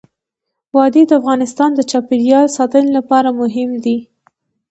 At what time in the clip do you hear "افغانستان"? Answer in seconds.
1.21-1.69